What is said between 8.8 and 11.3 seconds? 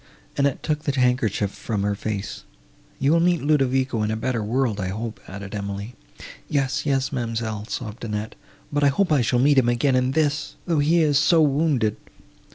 I hope I shall meet him again in this—though he is